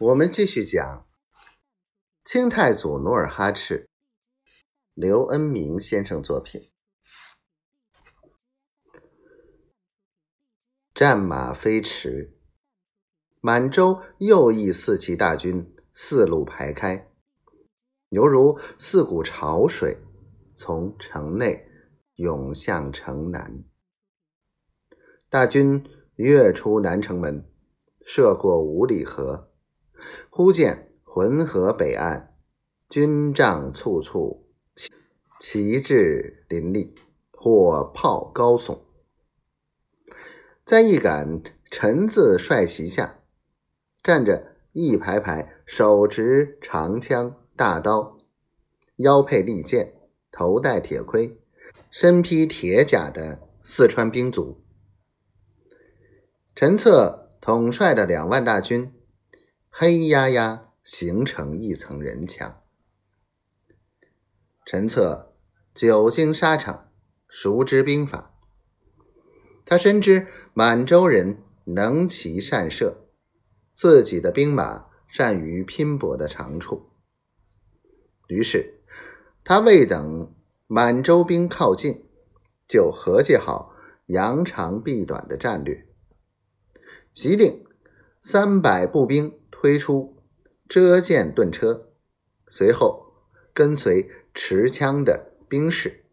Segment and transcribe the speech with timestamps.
[0.00, 1.06] 我们继续讲
[2.24, 3.90] 清太祖努尔哈赤，
[4.94, 6.70] 刘恩明先生作品。
[10.94, 12.34] 战马飞驰，
[13.42, 17.10] 满洲右翼四旗大军四路排开，
[18.08, 19.98] 犹如四股潮水
[20.56, 21.68] 从城内
[22.14, 23.62] 涌向城南。
[25.28, 25.84] 大军
[26.16, 27.46] 跃出南城门，
[28.06, 29.49] 涉过五里河。
[30.28, 32.34] 忽见浑河北岸
[32.88, 34.46] 军帐簇簇，
[35.38, 36.94] 旗帜林立，
[37.30, 38.80] 火炮高耸。
[40.64, 43.20] 在一杆陈字帅旗下，
[44.02, 48.18] 站着一排排手持长枪大刀、
[48.96, 49.94] 腰佩利剑、
[50.30, 51.40] 头戴铁盔、
[51.90, 54.62] 身披铁甲的四川兵卒。
[56.54, 58.92] 陈策统帅的两万大军。
[59.72, 62.62] 黑压压形成一层人墙。
[64.66, 65.32] 陈策
[65.72, 66.90] 久经沙场，
[67.28, 68.34] 熟知兵法。
[69.64, 73.06] 他深知满洲人能骑善射，
[73.72, 76.90] 自己的兵马善于拼搏的长处。
[78.26, 78.82] 于是，
[79.44, 80.34] 他未等
[80.66, 82.04] 满洲兵靠近，
[82.68, 83.72] 就合计好
[84.06, 85.86] 扬长避短的战略，
[87.12, 87.64] 即令
[88.20, 89.39] 三百步兵。
[89.62, 90.16] 推出
[90.66, 91.90] 遮箭盾车，
[92.48, 93.12] 随后
[93.52, 96.06] 跟随持枪的兵士，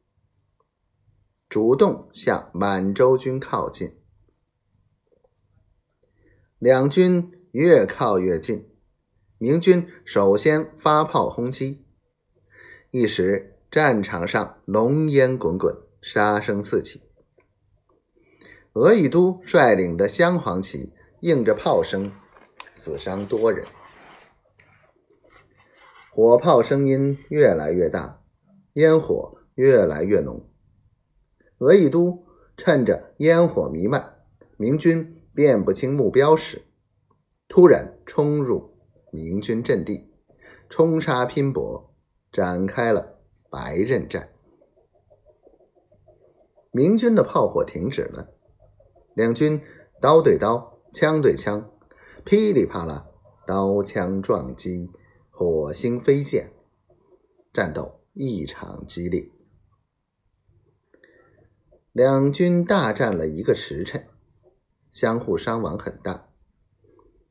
[1.48, 3.96] 主动向满洲军靠近。
[6.60, 8.70] 两军越靠越近，
[9.38, 11.86] 明军首先发炮轰击，
[12.92, 17.02] 一时战场上浓烟滚滚，杀声四起。
[18.74, 22.12] 额亦都率领的镶黄旗应着炮声。
[22.78, 23.66] 死伤多人，
[26.14, 28.22] 火炮声音越来越大，
[28.74, 30.48] 烟火越来越浓。
[31.58, 32.24] 额亦都
[32.56, 34.20] 趁着烟火弥漫，
[34.58, 36.68] 明军辨不清目标时，
[37.48, 38.78] 突然冲入
[39.12, 40.14] 明军阵地，
[40.70, 41.94] 冲杀拼搏，
[42.32, 43.18] 展开了
[43.50, 44.30] 白刃战。
[46.72, 48.30] 明军的炮火停止了，
[49.16, 49.60] 两军
[50.00, 51.72] 刀对刀，枪对枪。
[52.30, 53.08] 噼里啪啦，
[53.46, 54.92] 刀枪撞击，
[55.32, 56.52] 火星飞溅，
[57.54, 59.32] 战斗异常激烈。
[61.94, 64.10] 两军大战了一个时辰，
[64.92, 66.28] 相互伤亡很大。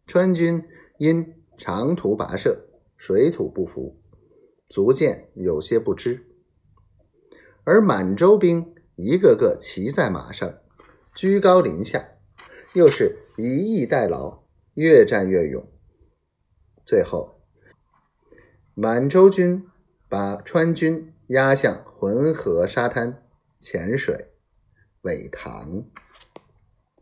[0.06, 0.64] 川军
[0.96, 4.00] 因长途跋涉，水土不服，
[4.66, 6.20] 足见有些不支；
[7.64, 10.58] 而满洲兵一个个骑在马上，
[11.14, 12.12] 居高临下，
[12.72, 14.45] 又是以逸待劳。
[14.76, 15.66] 越战越勇，
[16.84, 17.40] 最后
[18.74, 19.66] 满洲军
[20.06, 23.26] 把川军压向浑河沙滩，
[23.58, 24.34] 浅水
[25.00, 25.86] 苇塘。